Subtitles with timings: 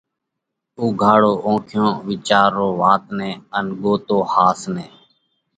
[0.79, 4.87] اُوگھاڙو اونکيون، وِيچارو وات نئہ ان اوۯکو ۿاس نئہ!